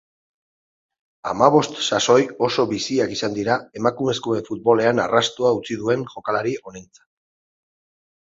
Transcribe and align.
Hamabost 1.31 1.75
sasoi 1.87 2.21
oso 2.47 2.63
biziak 2.71 3.13
izan 3.17 3.35
dira 3.35 3.57
emakumezkoen 3.81 4.47
futbolean 4.49 5.01
arrastoa 5.05 5.51
utzi 5.61 5.77
duen 5.83 6.07
jokalari 6.15 6.55
honentzat. 6.71 7.05